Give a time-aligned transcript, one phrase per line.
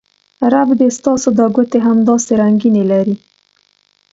[0.53, 3.15] رب دې ستاسو دا ګوتې همداسې رنګینې لرې